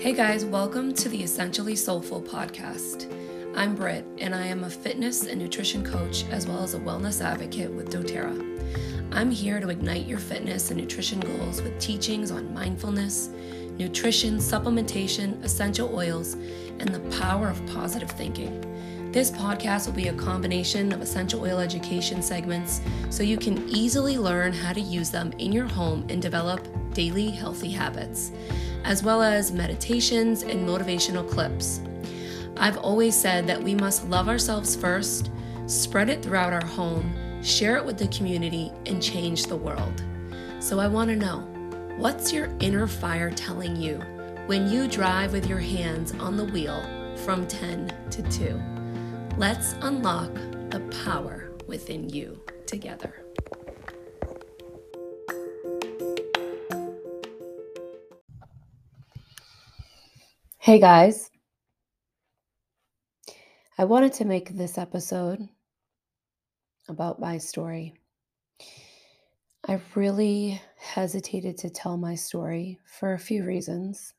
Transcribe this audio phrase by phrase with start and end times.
[0.00, 3.12] Hey guys, welcome to the Essentially Soulful podcast.
[3.54, 7.22] I'm Britt, and I am a fitness and nutrition coach as well as a wellness
[7.22, 9.12] advocate with doTERRA.
[9.12, 13.28] I'm here to ignite your fitness and nutrition goals with teachings on mindfulness,
[13.76, 16.32] nutrition, supplementation, essential oils,
[16.78, 19.12] and the power of positive thinking.
[19.12, 24.16] This podcast will be a combination of essential oil education segments so you can easily
[24.16, 28.32] learn how to use them in your home and develop daily healthy habits
[28.84, 31.80] as well as meditations and motivational clips.
[32.56, 35.30] I've always said that we must love ourselves first,
[35.66, 40.02] spread it throughout our home, share it with the community, and change the world.
[40.58, 41.40] So I want to know
[41.96, 43.98] what's your inner fire telling you
[44.46, 46.82] when you drive with your hands on the wheel
[47.24, 48.60] from 10 to 2?
[49.36, 50.34] Let's unlock
[50.70, 53.24] the power within you together.
[60.62, 61.30] Hey guys,
[63.78, 65.48] I wanted to make this episode
[66.86, 67.94] about my story.
[69.66, 74.12] I really hesitated to tell my story for a few reasons.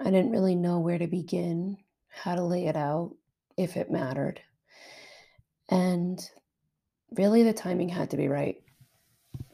[0.00, 1.76] I didn't really know where to begin,
[2.08, 3.14] how to lay it out,
[3.56, 4.40] if it mattered.
[5.68, 6.20] And
[7.12, 8.60] really, the timing had to be right.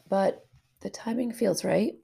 [0.08, 0.46] But
[0.80, 1.96] the timing feels right.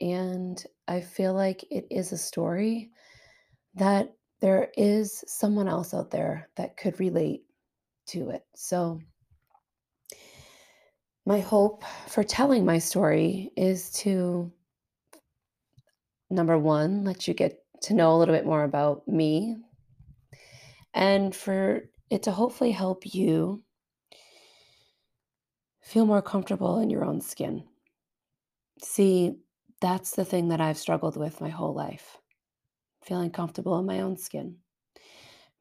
[0.00, 2.90] And I feel like it is a story
[3.74, 7.44] that there is someone else out there that could relate
[8.06, 8.44] to it.
[8.54, 9.00] So,
[11.24, 14.50] my hope for telling my story is to
[16.28, 19.56] number one, let you get to know a little bit more about me,
[20.94, 23.62] and for it to hopefully help you
[25.80, 27.64] feel more comfortable in your own skin.
[28.82, 29.36] See,
[29.80, 32.18] that's the thing that I've struggled with my whole life
[33.02, 34.56] feeling comfortable in my own skin.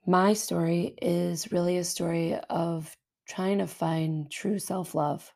[0.05, 2.95] My story is really a story of
[3.27, 5.31] trying to find true self love.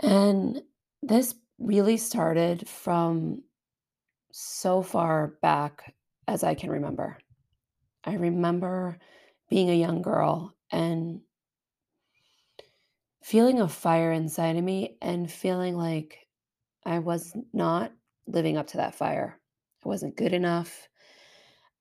[0.00, 0.62] And
[1.02, 3.42] this really started from
[4.32, 5.94] so far back
[6.28, 7.18] as I can remember.
[8.04, 8.98] I remember
[9.48, 11.20] being a young girl and
[13.22, 16.26] feeling a fire inside of me and feeling like
[16.84, 17.92] I was not
[18.26, 19.40] living up to that fire.
[19.86, 20.88] Wasn't good enough.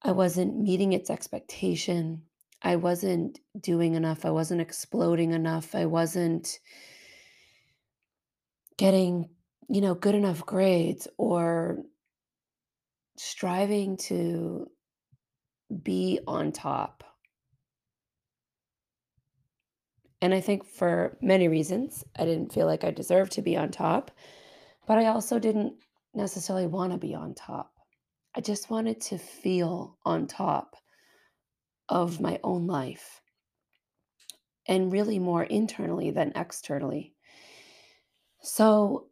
[0.04, 2.22] I wasn't meeting its expectation.
[2.62, 4.26] I wasn't doing enough.
[4.26, 5.74] I wasn't exploding enough.
[5.74, 6.60] I wasn't
[8.78, 9.30] getting,
[9.70, 11.80] you know, good enough grades or
[13.18, 14.70] striving to
[15.82, 17.04] be on top.
[20.22, 23.72] And I think for many reasons, I didn't feel like I deserved to be on
[23.72, 24.12] top,
[24.88, 25.74] but I also didn't
[26.14, 27.75] necessarily want to be on top.
[28.36, 30.76] I just wanted to feel on top
[31.88, 33.22] of my own life
[34.68, 37.14] and really more internally than externally.
[38.42, 39.08] So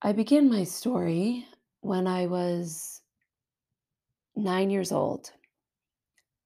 [0.00, 1.46] I begin my story
[1.80, 3.02] when I was
[4.34, 5.30] nine years old.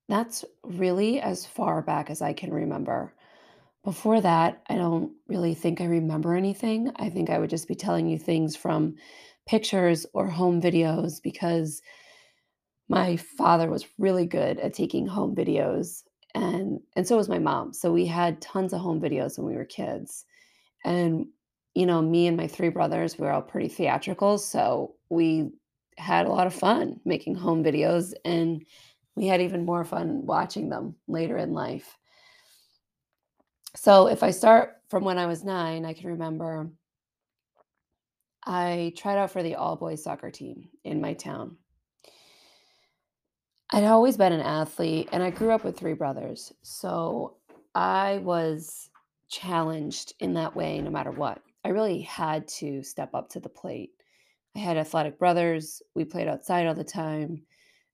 [0.09, 3.15] That's really as far back as I can remember.
[3.85, 6.91] Before that, I don't really think I remember anything.
[6.97, 8.97] I think I would just be telling you things from
[9.47, 11.83] pictures or home videos because
[12.89, 16.03] my father was really good at taking home videos
[16.35, 19.57] and and so was my mom so we had tons of home videos when we
[19.57, 20.25] were kids.
[20.85, 21.27] And
[21.75, 25.51] you know me and my three brothers we were all pretty theatrical so we
[25.97, 28.65] had a lot of fun making home videos and
[29.17, 31.97] we had even more fun watching them later in life.
[33.77, 36.71] So if i start from when i was 9 i can remember
[38.47, 41.57] I tried out for the all boys soccer team in my town.
[43.71, 46.53] I'd always been an athlete and I grew up with three brothers.
[46.63, 47.37] So
[47.75, 48.91] I was
[49.29, 51.41] challenged in that way no matter what.
[51.65, 53.91] I really had to step up to the plate.
[54.55, 55.83] I had athletic brothers.
[55.95, 57.43] We played outside all the time.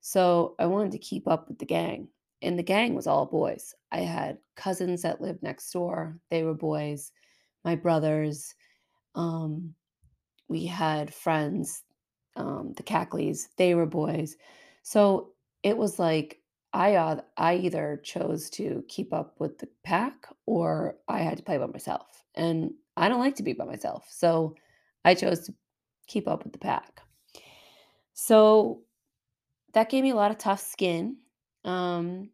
[0.01, 2.09] So I wanted to keep up with the gang.
[2.43, 3.75] And the gang was all boys.
[3.93, 6.19] I had cousins that lived next door.
[6.31, 7.13] They were boys.
[7.65, 8.55] My brothers.
[9.15, 9.75] Um,
[10.51, 11.85] we had friends,
[12.37, 14.37] um, the Cackleys, they were boys.
[14.83, 15.31] So
[15.63, 16.41] it was like
[16.73, 21.43] I uh, I either chose to keep up with the pack or I had to
[21.43, 22.25] play by myself.
[22.35, 24.07] And I don't like to be by myself.
[24.11, 24.57] So
[25.05, 25.55] I chose to
[26.07, 27.01] keep up with the pack.
[28.13, 28.83] So
[29.73, 31.17] that gave me a lot of tough skin.
[31.65, 32.31] Um,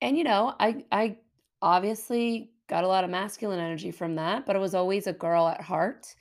[0.00, 1.18] and you know, I I
[1.60, 5.48] obviously got a lot of masculine energy from that, but I was always a girl
[5.48, 6.14] at heart.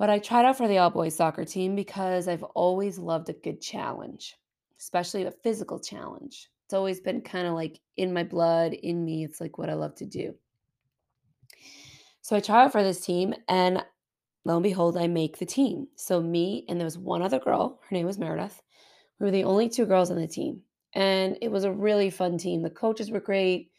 [0.00, 3.34] But I tried out for the all boys soccer team because I've always loved a
[3.34, 4.34] good challenge,
[4.78, 6.48] especially a physical challenge.
[6.64, 9.24] It's always been kind of like in my blood, in me.
[9.24, 10.34] It's like what I love to do.
[12.22, 13.84] So I try out for this team, and
[14.46, 15.88] lo and behold, I make the team.
[15.96, 17.78] So me and there was one other girl.
[17.90, 18.62] Her name was Meredith.
[19.18, 20.62] We were the only two girls on the team,
[20.94, 22.62] and it was a really fun team.
[22.62, 23.70] The coaches were great.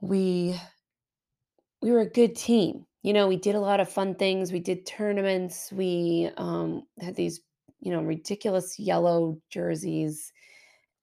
[0.00, 0.58] We
[1.82, 2.86] we were a good team.
[3.06, 4.50] You know, we did a lot of fun things.
[4.50, 5.70] We did tournaments.
[5.72, 7.40] We um, had these,
[7.78, 10.32] you know, ridiculous yellow jerseys.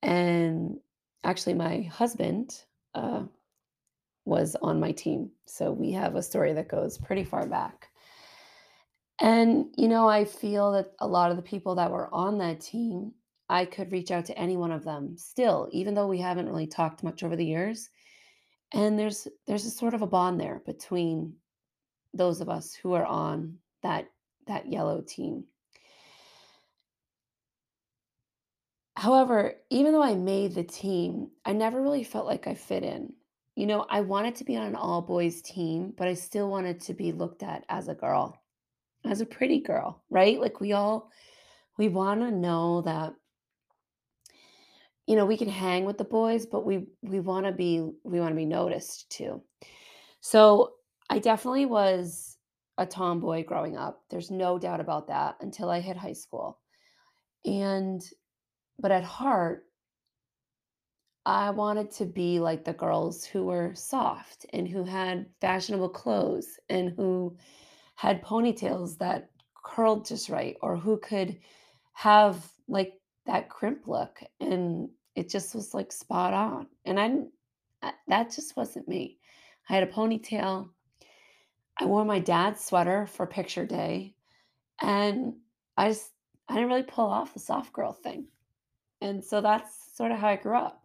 [0.02, 0.80] And
[1.24, 2.60] actually, my husband
[2.94, 3.22] uh,
[4.26, 5.30] was on my team.
[5.46, 7.88] So we have a story that goes pretty far back.
[9.18, 12.60] And, you know, I feel that a lot of the people that were on that
[12.60, 13.12] team,
[13.48, 16.66] I could reach out to any one of them still, even though we haven't really
[16.66, 17.88] talked much over the years.
[18.74, 21.36] And there's there's a sort of a bond there between
[22.14, 24.06] those of us who are on that
[24.46, 25.44] that yellow team.
[28.96, 33.12] However, even though I made the team, I never really felt like I fit in.
[33.56, 36.80] You know, I wanted to be on an all boys team, but I still wanted
[36.82, 38.40] to be looked at as a girl,
[39.04, 40.40] as a pretty girl, right?
[40.40, 41.10] Like we all
[41.76, 43.14] we want to know that
[45.06, 48.20] you know, we can hang with the boys, but we we want to be we
[48.20, 49.42] want to be noticed too.
[50.20, 50.73] So,
[51.10, 52.38] I definitely was
[52.78, 54.02] a tomboy growing up.
[54.10, 56.58] There's no doubt about that until I hit high school.
[57.44, 58.02] And
[58.78, 59.66] but at heart,
[61.26, 66.58] I wanted to be like the girls who were soft and who had fashionable clothes
[66.68, 67.36] and who
[67.94, 69.30] had ponytails that
[69.64, 71.38] curled just right or who could
[71.94, 72.94] have like
[73.26, 76.66] that crimp look and it just was like spot on.
[76.84, 77.30] And I didn't,
[77.82, 79.18] uh, that just wasn't me.
[79.70, 80.68] I had a ponytail.
[81.78, 84.14] I wore my dad's sweater for picture day
[84.80, 85.34] and
[85.76, 86.10] I just
[86.48, 88.26] I didn't really pull off the soft girl thing.
[89.00, 90.82] And so that's sort of how I grew up.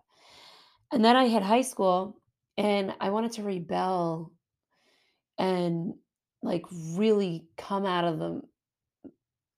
[0.92, 2.20] And then I hit high school
[2.58, 4.32] and I wanted to rebel
[5.38, 5.94] and
[6.42, 8.42] like really come out of the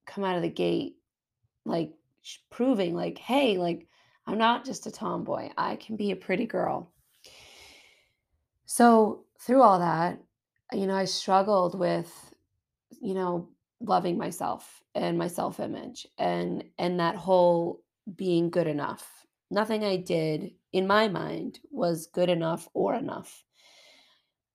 [0.05, 0.97] come out of the gate
[1.63, 1.93] like
[2.49, 3.87] proving like hey like
[4.27, 5.49] I'm not just a tomboy.
[5.57, 6.91] I can be a pretty girl.
[8.65, 10.19] So through all that,
[10.73, 12.33] you know, I struggled with,
[13.01, 13.49] you know,
[13.81, 17.83] loving myself and my self-image and and that whole
[18.15, 19.25] being good enough.
[19.49, 23.43] Nothing I did in my mind was good enough or enough.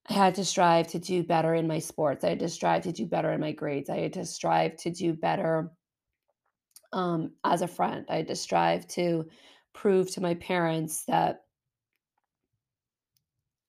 [0.08, 2.24] I had to strive to do better in my sports.
[2.24, 3.90] I had to strive to do better in my grades.
[3.90, 5.72] I had to strive to do better
[6.92, 8.06] um, as a friend.
[8.08, 9.26] I had to strive to
[9.74, 11.45] prove to my parents that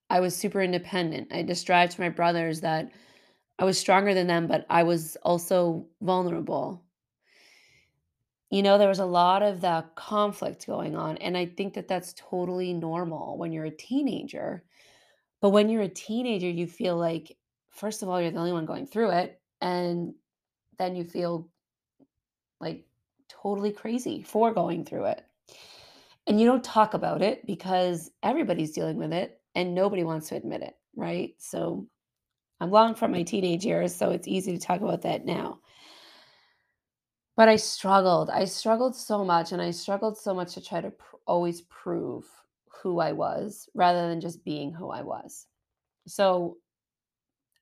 [0.10, 1.34] I was super independent.
[1.34, 2.92] I described to my brothers that
[3.60, 6.84] I was stronger than them, but I was also vulnerable.
[8.50, 11.18] You know, there was a lot of that conflict going on.
[11.18, 14.64] And I think that that's totally normal when you're a teenager.
[15.42, 17.36] But when you're a teenager, you feel like,
[17.70, 19.42] first of all, you're the only one going through it.
[19.60, 20.14] And
[20.78, 21.50] then you feel
[22.62, 22.86] like
[23.28, 25.27] totally crazy for going through it.
[26.28, 30.36] And you don't talk about it because everybody's dealing with it and nobody wants to
[30.36, 31.34] admit it, right?
[31.38, 31.88] So
[32.60, 35.60] I'm long from my teenage years, so it's easy to talk about that now.
[37.38, 38.30] But I struggled.
[38.30, 42.26] I struggled so much, and I struggled so much to try to pr- always prove
[42.82, 45.46] who I was rather than just being who I was.
[46.08, 46.58] So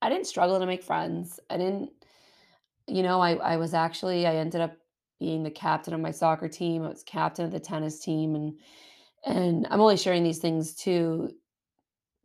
[0.02, 1.40] I didn't struggle to make friends.
[1.50, 1.92] I didn't,
[2.88, 4.78] you know, I, I was actually, I ended up
[5.20, 6.84] being the captain of my soccer team.
[6.84, 8.36] I was captain of the tennis team.
[8.36, 8.60] And,
[9.26, 11.32] and I'm only sharing these things to,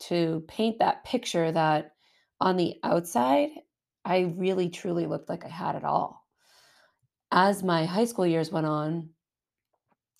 [0.01, 1.93] to paint that picture that
[2.41, 3.51] on the outside,
[4.05, 6.27] I really truly looked like I had it all.
[7.33, 9.11] As my high school years went on,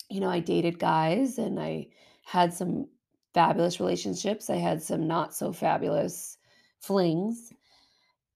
[0.09, 1.87] you know, I dated guys and I
[2.25, 2.87] had some
[3.33, 4.49] fabulous relationships.
[4.49, 6.37] I had some not so fabulous
[6.79, 7.51] flings.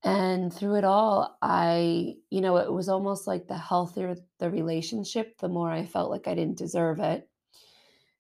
[0.05, 5.39] And through it all, I, you know, it was almost like the healthier the relationship,
[5.39, 7.27] the more I felt like I didn't deserve it.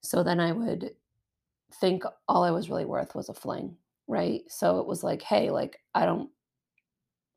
[0.01, 0.91] So then I would
[1.81, 3.77] think all I was really worth was a fling,
[4.07, 4.41] right?
[4.49, 6.31] So it was like, hey, like I don't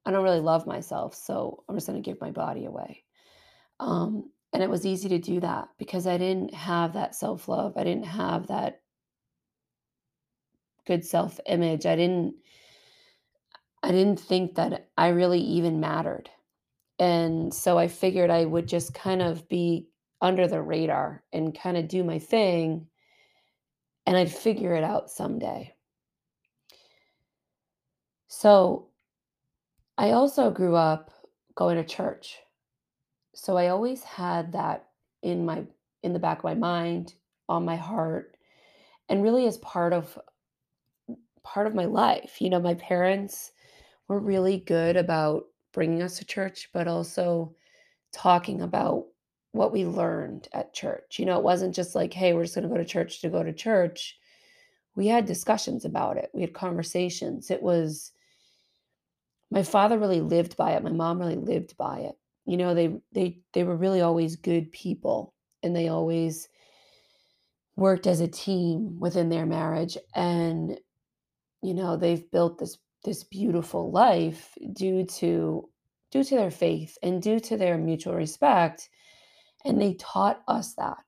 [0.07, 3.05] I don't really love myself, so I'm just going to give my body away.
[3.81, 7.77] Um and it was easy to do that because I didn't have that self-love.
[7.77, 8.81] I didn't have that
[10.87, 11.85] good self-image.
[11.87, 12.37] I didn't
[13.83, 16.31] I didn't think that I really even mattered.
[16.99, 19.89] And so I figured I would just kind of be
[20.21, 22.89] under the radar and kind of do my thing
[24.09, 25.75] and I'd figure it out someday.
[28.27, 28.89] So
[29.99, 31.11] I also grew up
[31.55, 32.39] going to church.
[33.35, 34.87] So I always had that
[35.23, 35.65] in my
[36.03, 37.15] in the back of my mind,
[37.49, 38.37] on my heart,
[39.09, 40.19] and really as part of
[41.43, 42.41] part of my life.
[42.41, 43.53] You know, my parents
[44.09, 47.55] were really good about bringing us to church, but also
[48.13, 49.05] talking about
[49.53, 51.19] what we learned at church.
[51.19, 53.29] You know, it wasn't just like, hey, we're just going to go to church to
[53.29, 54.19] go to church.
[54.95, 56.31] We had discussions about it.
[56.33, 57.51] We had conversations.
[57.51, 58.13] It was
[59.51, 60.83] my father really lived by it.
[60.83, 62.15] My mom really lived by it.
[62.45, 66.49] You know, they they they were really always good people and they always
[67.77, 70.79] worked as a team within their marriage and
[71.63, 75.69] you know, they've built this this beautiful life due to
[76.11, 78.89] due to their faith and due to their mutual respect
[79.65, 80.99] and they taught us that.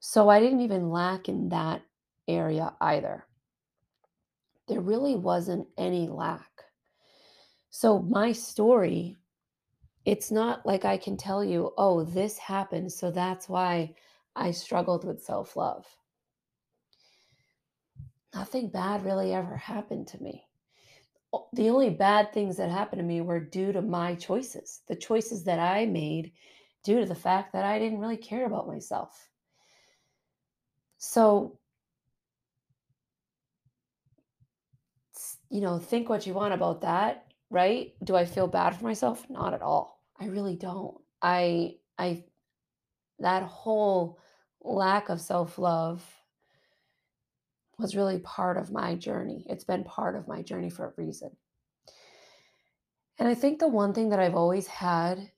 [0.00, 1.82] So I didn't even lack in that
[2.28, 3.26] area either.
[4.68, 6.50] There really wasn't any lack.
[7.70, 9.16] So my story,
[10.04, 13.94] it's not like I can tell you, oh, this happened, so that's why
[14.36, 15.86] I struggled with self love.
[18.34, 20.44] Nothing bad really ever happened to me.
[21.52, 25.44] The only bad things that happened to me were due to my choices, the choices
[25.44, 26.32] that I made
[26.84, 29.28] due to the fact that I didn't really care about myself.
[30.98, 31.58] So,
[35.50, 37.94] you know, think what you want about that, right?
[38.04, 39.28] Do I feel bad for myself?
[39.28, 40.02] Not at all.
[40.18, 40.96] I really don't.
[41.22, 42.24] I I
[43.18, 44.18] that whole
[44.62, 46.04] lack of self-love
[47.78, 49.44] was really part of my journey.
[49.48, 51.30] It's been part of my journey for a reason.
[53.18, 55.30] And I think the one thing that I've always had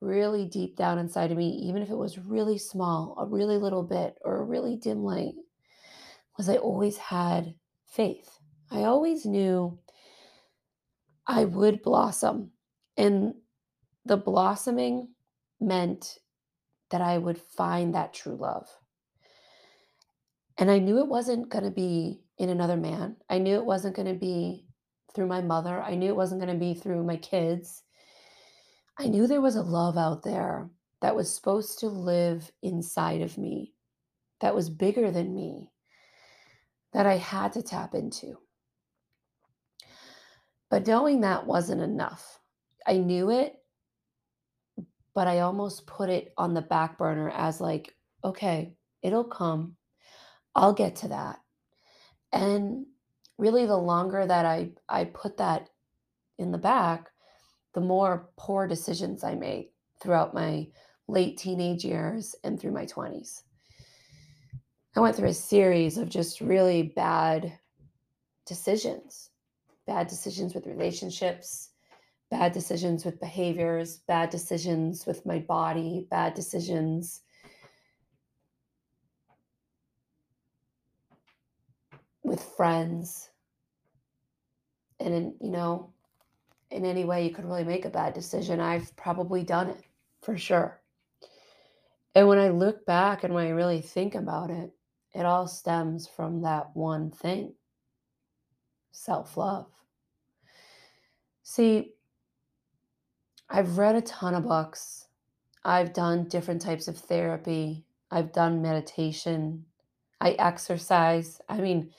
[0.00, 3.82] really deep down inside of me, even if it was really small, a really little
[3.82, 5.34] bit, or a really dim light,
[6.36, 7.54] was I always had
[7.86, 8.38] faith.
[8.70, 9.78] I always knew
[11.26, 12.52] I would blossom.
[12.96, 13.34] And
[14.04, 15.08] the blossoming
[15.60, 16.18] meant
[16.90, 18.68] that I would find that true love.
[20.58, 23.16] And I knew it wasn't going to be in another man.
[23.30, 24.66] I knew it wasn't going to be
[25.14, 25.80] through my mother.
[25.80, 27.82] I knew it wasn't going to be through my kids.
[28.98, 30.68] I knew there was a love out there
[31.00, 33.72] that was supposed to live inside of me,
[34.40, 35.70] that was bigger than me,
[36.92, 38.38] that I had to tap into.
[40.70, 42.40] But knowing that wasn't enough.
[42.86, 43.54] I knew it,
[45.14, 49.77] but I almost put it on the back burner as like, okay, it'll come.
[50.54, 51.40] I'll get to that.
[52.32, 52.86] And
[53.38, 55.70] really the longer that I I put that
[56.38, 57.10] in the back,
[57.74, 60.68] the more poor decisions I made throughout my
[61.06, 63.42] late teenage years and through my 20s.
[64.96, 67.58] I went through a series of just really bad
[68.46, 69.30] decisions,
[69.86, 71.70] bad decisions with relationships,
[72.30, 77.22] bad decisions with behaviors, bad decisions with my body, bad decisions
[82.28, 83.30] with friends.
[85.00, 85.92] And in, you know,
[86.70, 89.82] in any way you could really make a bad decision, I've probably done it
[90.22, 90.80] for sure.
[92.14, 94.72] And when I look back and when I really think about it,
[95.14, 97.54] it all stems from that one thing
[98.92, 99.66] self love.
[101.42, 101.94] See,
[103.48, 105.06] I've read a ton of books,
[105.64, 109.64] I've done different types of therapy, I've done meditation,
[110.20, 111.40] I exercise.
[111.48, 111.90] I mean,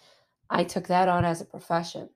[0.50, 2.10] I took that on as a profession.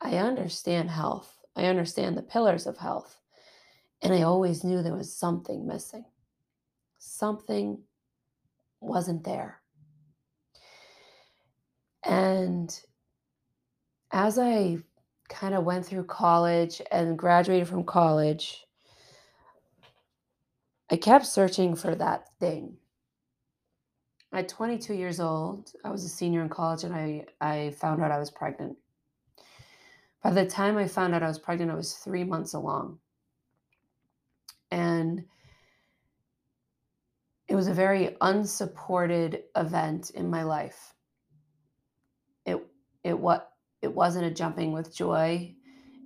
[0.00, 3.20] I understand health, I understand the pillars of health,
[4.02, 6.04] and I always knew there was something missing.
[6.98, 7.82] Something
[8.80, 9.60] wasn't there.
[12.04, 12.78] And
[14.10, 14.78] as I
[15.28, 18.64] kind of went through college and graduated from college,
[20.90, 22.79] I kept searching for that thing.
[24.32, 28.12] At 22 years old, I was a senior in college and I, I found out
[28.12, 28.76] I was pregnant.
[30.22, 32.98] By the time I found out I was pregnant, I was three months along.
[34.70, 35.24] And
[37.48, 40.94] it was a very unsupported event in my life.
[42.46, 42.64] It
[43.02, 43.50] it what
[43.82, 45.56] it wasn't a jumping with joy.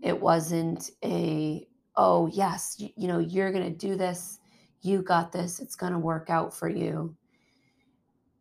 [0.03, 4.39] It wasn't a oh yes, you, you know, you're going to do this.
[4.81, 5.61] You got this.
[5.61, 7.15] It's going to work out for you.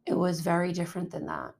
[0.06, 1.54] It was very different than that.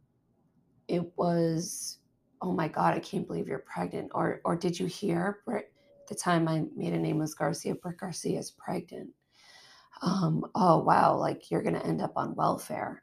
[0.88, 2.00] It was
[2.42, 5.66] oh my god, I can't believe you're pregnant or or did you hear at
[6.08, 9.10] the time my maiden name was Garcia, Britt Garcia is pregnant.
[10.02, 13.02] Um, oh wow, like you're going to end up on welfare.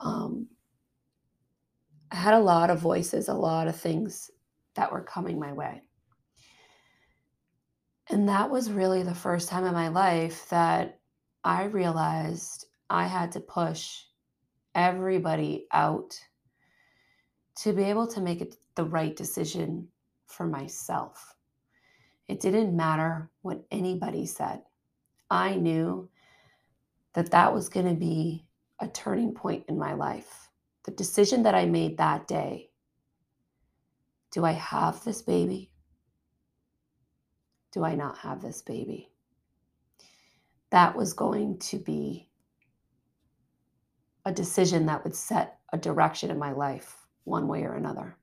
[0.00, 0.48] Um,
[2.10, 4.30] I had a lot of voices, a lot of things
[4.74, 5.82] that were coming my way.
[8.08, 11.00] And that was really the first time in my life that
[11.44, 14.00] I realized I had to push
[14.74, 16.18] everybody out
[17.56, 19.88] to be able to make the right decision
[20.26, 21.34] for myself.
[22.28, 24.62] It didn't matter what anybody said.
[25.30, 26.08] I knew
[27.14, 28.46] that that was going to be
[28.80, 30.48] a turning point in my life.
[30.84, 32.70] The decision that I made that day
[34.30, 35.72] do I have this baby?
[37.72, 39.10] Do I not have this baby?
[40.70, 42.28] That was going to be
[44.24, 48.16] a decision that would set a direction in my life one way or another.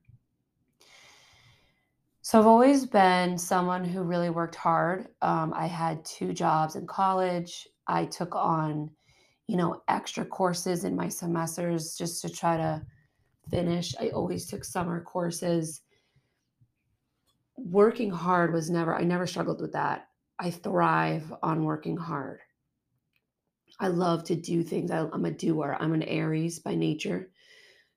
[2.22, 5.08] So I've always been someone who really worked hard.
[5.22, 7.66] Um, I had two jobs in college.
[7.86, 8.90] I took on,
[9.46, 12.82] you know, extra courses in my semesters just to try to
[13.50, 13.94] finish.
[13.98, 15.80] I always took summer courses.
[17.56, 20.08] Working hard was never, I never struggled with that.
[20.38, 22.40] I thrive on working hard.
[23.80, 24.90] I love to do things.
[24.90, 25.76] I, I'm a doer.
[25.78, 27.30] I'm an Aries by nature.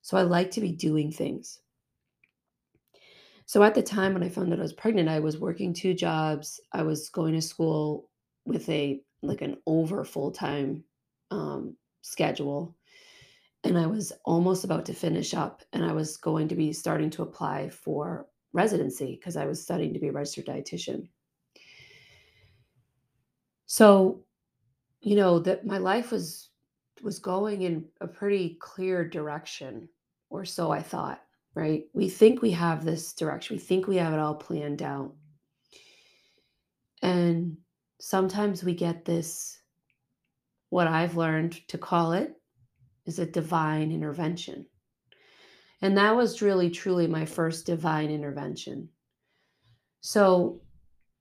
[0.01, 1.59] So I like to be doing things.
[3.45, 5.93] So at the time when I found out I was pregnant, I was working two
[5.93, 6.59] jobs.
[6.71, 8.09] I was going to school
[8.45, 10.83] with a like an over full-time
[11.31, 12.75] um, schedule.
[13.63, 17.09] And I was almost about to finish up and I was going to be starting
[17.11, 21.07] to apply for residency because I was studying to be a registered dietitian.
[23.67, 24.23] So,
[25.01, 26.49] you know, that my life was
[27.01, 29.89] was going in a pretty clear direction,
[30.29, 31.21] or so I thought,
[31.55, 31.85] right?
[31.93, 35.15] We think we have this direction, we think we have it all planned out.
[37.01, 37.57] And
[37.99, 39.59] sometimes we get this,
[40.69, 42.35] what I've learned to call it
[43.07, 44.67] is a divine intervention.
[45.81, 48.89] And that was really, truly my first divine intervention.
[50.01, 50.61] So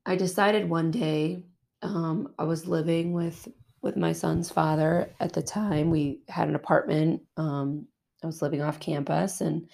[0.04, 1.44] I decided one day,
[1.80, 3.48] um, I was living with
[3.82, 5.90] with my son's father at the time.
[5.90, 7.22] We had an apartment.
[7.36, 7.86] Um,
[8.22, 9.68] I was living off campus and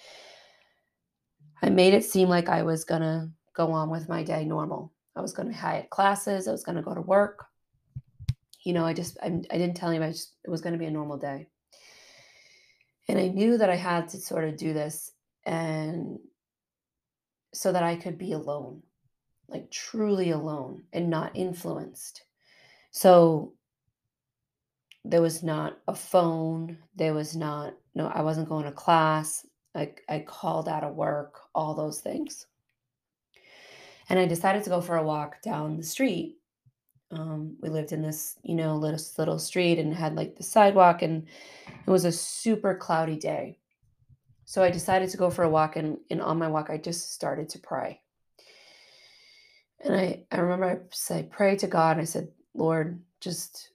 [1.61, 4.93] I made it seem like I was going to go on with my day normal.
[5.15, 6.47] I was going to hire classes.
[6.47, 7.45] I was going to go to work.
[8.63, 10.79] You know, I just, I, I didn't tell him I just, it was going to
[10.79, 11.47] be a normal day.
[13.09, 15.11] And I knew that I had to sort of do this
[15.45, 16.19] and
[17.53, 18.83] so that I could be alone,
[19.47, 22.23] like truly alone and not influenced.
[22.91, 23.53] So
[25.09, 26.77] there was not a phone.
[26.95, 29.45] There was not, no, I wasn't going to class.
[29.75, 32.47] I, I called out of work, all those things.
[34.09, 36.37] And I decided to go for a walk down the street.
[37.11, 41.01] Um, we lived in this, you know, little little street and had like the sidewalk,
[41.01, 41.25] and
[41.67, 43.59] it was a super cloudy day.
[44.45, 47.13] So I decided to go for a walk, and, and on my walk, I just
[47.13, 48.01] started to pray.
[49.83, 51.97] And I, I remember I said, pray to God.
[51.97, 53.69] I said, Lord, just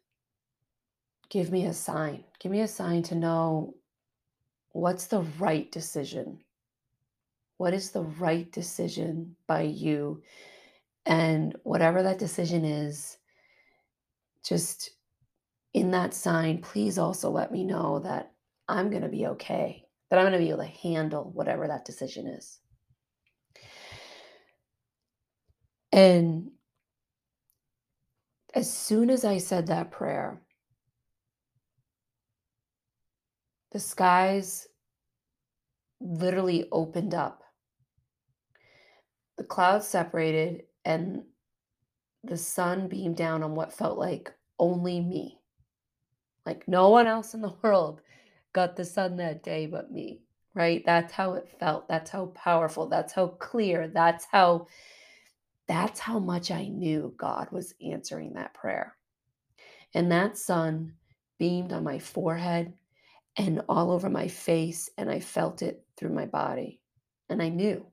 [1.33, 2.23] give me a sign.
[2.41, 3.75] Give me a sign to know
[4.73, 6.39] what's the right decision.
[7.57, 10.23] What is the right decision by you?
[11.07, 13.17] And whatever that decision is,
[14.45, 14.91] just
[15.73, 18.33] in that sign, please also let me know that
[18.69, 21.87] I'm going to be okay, that I'm going to be able to handle whatever that
[21.87, 22.59] decision is.
[25.93, 26.51] And
[28.55, 30.43] as soon as I said that prayer,
[33.73, 34.69] the skies
[36.01, 37.43] literally opened up.
[39.39, 41.23] The clouds separated and
[42.23, 45.41] the sun beamed down on what felt like only me.
[46.45, 48.03] Like no one else in the world
[48.53, 50.23] got the sun that day but me,
[50.55, 50.83] right?
[50.85, 51.89] That's how it felt.
[51.89, 52.89] That's how powerful.
[52.89, 53.89] That's how clear.
[53.89, 54.67] That's how
[55.67, 58.97] that's how much I knew God was answering that prayer.
[59.95, 60.95] And that sun
[61.39, 62.75] beamed on my forehead
[63.37, 66.81] and all over my face, and I felt it through my body.
[67.29, 67.87] And I knew,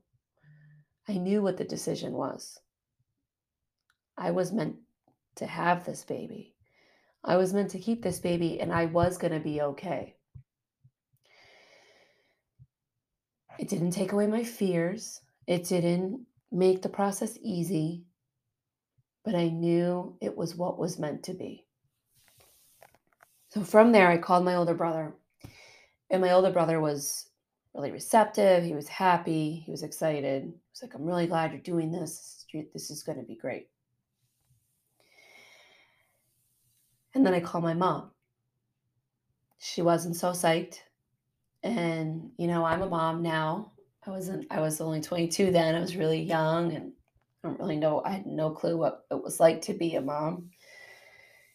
[1.08, 2.58] I knew what the decision was.
[4.18, 4.76] I was meant
[5.36, 6.54] to have this baby.
[7.24, 10.16] I was meant to keep this baby, and I was going to be okay.
[13.58, 15.20] It didn't take away my fears.
[15.46, 18.04] It didn't make the process easy,
[19.24, 21.64] but I knew it was what was meant to be.
[23.48, 25.14] So from there, I called my older brother
[26.10, 27.30] and my older brother was
[27.74, 28.64] really receptive.
[28.64, 29.62] He was happy.
[29.64, 30.42] He was excited.
[30.42, 32.44] He was like, I'm really glad you're doing this.
[32.72, 33.68] This is going to be great.
[37.14, 38.10] And then I called my mom.
[39.58, 40.78] She wasn't so psyched.
[41.62, 43.72] And, you know, I'm a mom now.
[44.06, 45.74] I wasn't, I was only 22 then.
[45.74, 46.92] I was really young and
[47.44, 48.02] I don't really know.
[48.04, 50.50] I had no clue what it was like to be a mom,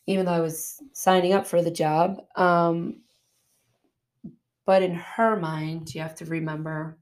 [0.06, 2.18] even though I was signing up for the job.
[2.36, 3.02] Um,
[4.65, 6.97] but in her mind, you have to remember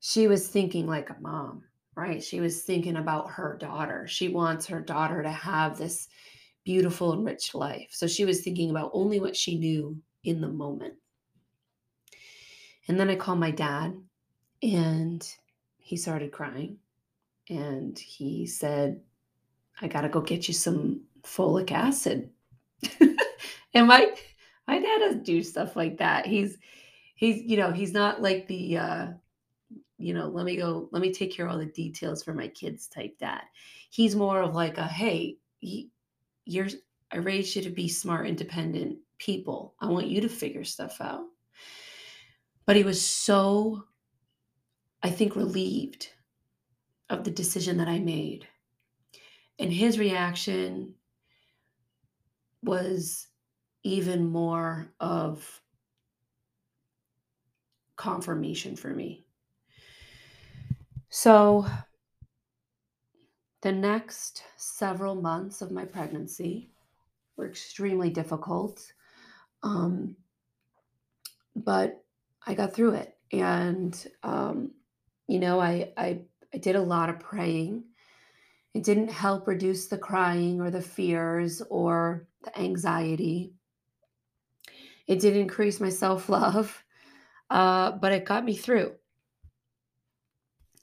[0.00, 1.62] she was thinking like a mom,
[1.96, 2.22] right?
[2.22, 4.06] She was thinking about her daughter.
[4.06, 6.08] She wants her daughter to have this
[6.64, 7.88] beautiful and rich life.
[7.90, 10.94] So she was thinking about only what she knew in the moment.
[12.88, 13.94] And then I called my dad
[14.62, 15.26] and
[15.78, 16.78] he started crying
[17.48, 19.00] and he said,
[19.80, 22.30] I got to go get you some folic acid.
[23.74, 24.14] and my
[24.98, 26.26] dad doesn't do stuff like that.
[26.26, 26.58] He's
[27.14, 29.06] he's you know, he's not like the uh
[29.96, 32.48] you know, let me go, let me take care of all the details for my
[32.48, 33.42] kids type dad.
[33.90, 35.90] He's more of like a hey, he,
[36.44, 36.68] you're
[37.12, 39.74] I raised you to be smart, independent people.
[39.80, 41.26] I want you to figure stuff out.
[42.66, 43.84] But he was so,
[45.02, 46.08] I think, relieved
[47.10, 48.48] of the decision that I made.
[49.58, 50.94] And his reaction
[52.62, 53.28] was
[53.84, 55.62] even more of
[57.96, 59.24] confirmation for me.
[61.10, 61.66] So,
[63.62, 66.70] the next several months of my pregnancy
[67.36, 68.92] were extremely difficult.
[69.62, 70.16] Um,
[71.56, 72.04] but
[72.46, 73.16] I got through it.
[73.32, 74.72] And, um,
[75.28, 76.20] you know, I, I,
[76.52, 77.84] I did a lot of praying.
[78.74, 83.54] It didn't help reduce the crying or the fears or the anxiety.
[85.06, 86.82] It did increase my self love,
[87.50, 88.92] uh, but it got me through.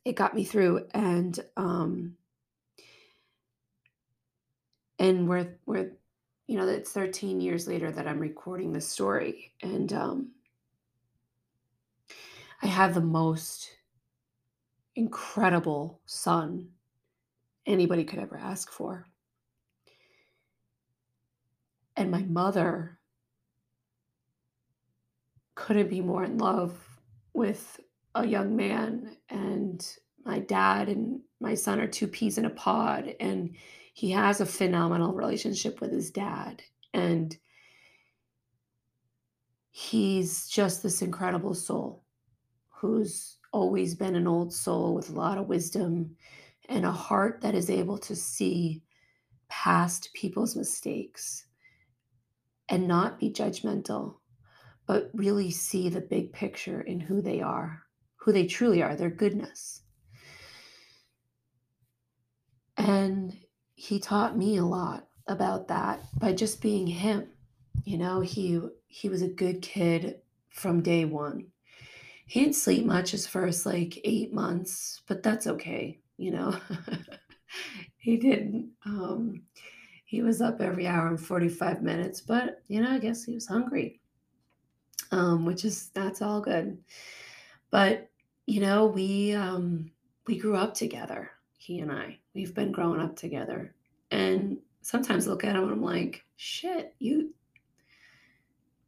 [0.06, 2.16] It got me through, and um,
[5.00, 5.92] and we're we're
[6.48, 10.32] you know it's 13 years later that I'm recording this story, and um,
[12.62, 13.70] I have the most
[14.96, 16.70] incredible son
[17.66, 19.08] anybody could ever ask for.
[21.96, 23.00] And my mother
[25.62, 26.74] couldn't be more in love
[27.34, 27.80] with
[28.16, 29.16] a young man.
[29.30, 29.88] And
[30.26, 33.16] my dad and my son are two peas in a pod.
[33.20, 33.56] And
[33.94, 36.64] he has a phenomenal relationship with his dad.
[36.96, 37.38] And
[39.70, 42.04] he's just this incredible soul
[42.70, 46.16] who's always been an old soul with a lot of wisdom
[46.70, 48.82] and a heart that is able to see
[49.48, 51.46] past people's mistakes
[52.68, 54.16] and not be judgmental,
[54.92, 57.82] but really see the big picture in who they are,
[58.18, 59.84] who they truly are, their goodness.
[62.76, 63.38] And
[63.74, 67.30] he taught me a lot about that by just being him.
[67.86, 71.46] You know, he he was a good kid from day one
[72.26, 76.54] he didn't sleep much his first like eight months, but that's okay, you know.
[77.98, 78.72] he didn't.
[78.86, 79.44] Um,
[80.04, 83.48] he was up every hour and 45 minutes, but you know, I guess he was
[83.48, 84.01] hungry.
[85.12, 86.78] Um, which is that's all good.
[87.70, 88.10] But
[88.46, 89.92] you know, we um
[90.28, 92.20] we grew up together, he and I.
[92.34, 93.74] We've been growing up together.
[94.12, 97.34] And sometimes look at him and I'm like, shit, you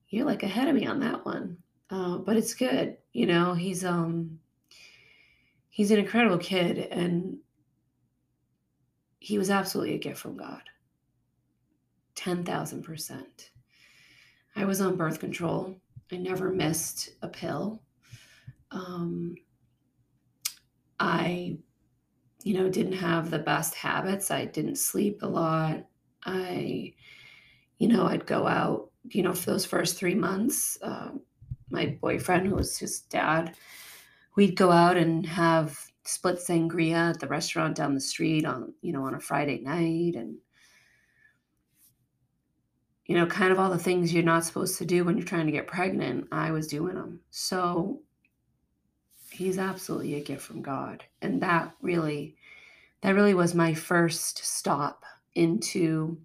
[0.10, 1.58] you're like ahead of me on that one.
[1.90, 2.98] Uh, but it's good.
[3.14, 4.40] You know, he's um
[5.70, 7.38] he's an incredible kid and
[9.20, 10.62] he was absolutely a gift from God.
[12.16, 13.24] 10,000%.
[14.56, 15.80] I was on birth control.
[16.12, 17.82] I never missed a pill.
[18.72, 19.36] Um,
[21.00, 21.58] I,
[22.44, 24.32] you know, didn't have the best habits.
[24.32, 25.86] I didn't sleep a lot.
[26.26, 26.94] I,
[27.78, 31.22] you know, I'd go out, you know, for those first three months, um,
[31.70, 33.56] my boyfriend, who was his dad,
[34.36, 38.94] we'd go out and have split sangria at the restaurant down the street on, you
[38.94, 40.38] know, on a Friday night and
[43.06, 45.46] you know, kind of all the things you're not supposed to do when you're trying
[45.46, 47.20] to get pregnant, I was doing them.
[47.32, 48.02] So
[49.32, 51.04] he's absolutely a gift from God.
[51.22, 52.36] And that really
[53.02, 55.04] that really was my first stop
[55.36, 56.18] into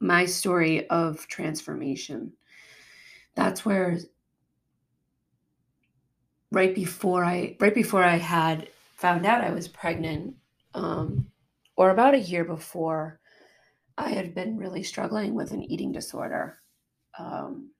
[0.00, 2.32] my story of transformation
[3.34, 3.98] that's where
[6.50, 10.36] right before I right before I had found out I was pregnant,
[10.74, 11.26] um,
[11.76, 13.19] or about a year before,
[14.00, 16.58] I had been really struggling with an eating disorder.
[17.18, 17.70] Um,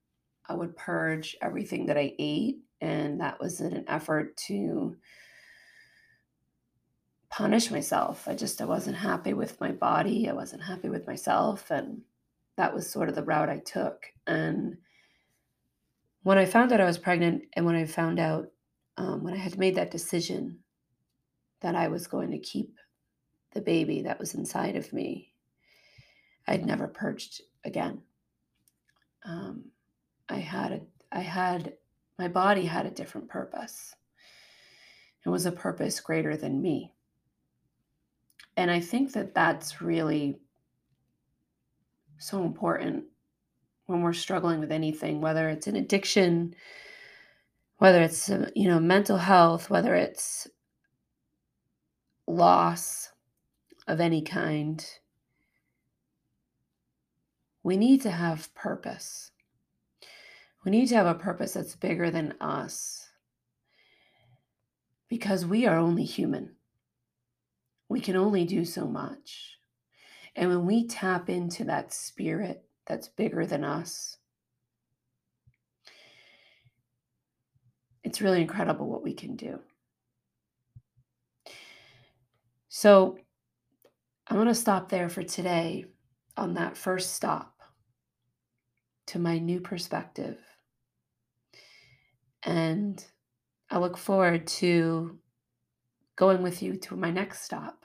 [0.47, 4.97] I would purge everything that I ate, and that was in an effort to
[7.31, 8.29] punish myself.
[8.29, 10.29] I just I wasn't happy with my body.
[10.29, 12.03] I wasn't happy with myself, and
[12.57, 14.05] that was sort of the route I took.
[14.27, 14.77] And
[16.23, 18.49] when I found out I was pregnant and when I found out
[18.99, 20.59] um, when I had made that decision
[21.63, 22.77] that I was going to keep
[23.53, 25.30] the baby that was inside of me.
[26.47, 28.03] I'd never purged again.
[29.25, 29.65] Um,
[30.29, 30.81] I had a,
[31.13, 31.75] I had,
[32.19, 33.95] my body had a different purpose.
[35.25, 36.95] It was a purpose greater than me.
[38.57, 40.39] And I think that that's really
[42.19, 43.05] so important
[43.87, 46.55] when we're struggling with anything, whether it's an addiction,
[47.79, 50.47] whether it's uh, you know mental health, whether it's
[52.27, 53.11] loss
[53.89, 54.87] of any kind.
[57.63, 59.31] We need to have purpose.
[60.65, 63.09] We need to have a purpose that's bigger than us
[65.09, 66.57] because we are only human.
[67.89, 69.59] We can only do so much.
[70.37, 74.17] And when we tap into that spirit that's bigger than us,
[78.05, 79.59] it's really incredible what we can do.
[82.69, 83.19] So
[84.29, 85.87] I'm going to stop there for today
[86.37, 87.61] on that first stop
[89.07, 90.39] to my new perspective.
[92.43, 93.05] And
[93.71, 95.19] I look forward to
[96.17, 97.85] going with you to my next stop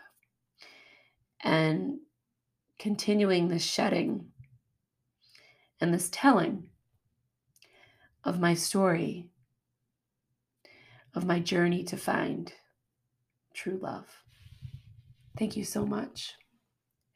[1.44, 2.00] and
[2.80, 4.28] continuing this shedding
[5.80, 6.70] and this telling
[8.24, 9.30] of my story,
[11.14, 12.52] of my journey to find
[13.54, 14.08] true love.
[15.38, 16.34] Thank you so much,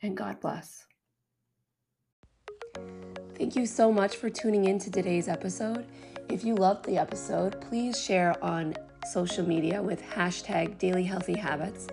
[0.02, 0.88] and God bless.
[3.38, 5.86] Thank you so much for tuning in to today's episode.
[6.30, 8.76] If you loved the episode, please share on
[9.12, 11.88] social media with hashtag daily healthy habits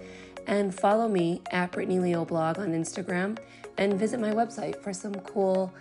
[0.46, 3.36] and follow me at Brittany Leal blog on Instagram
[3.78, 5.72] and visit my website for some cool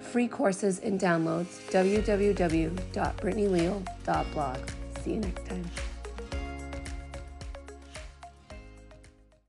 [0.00, 4.58] free courses and downloads www.brittanyleal.blog.
[5.02, 5.64] See you next time.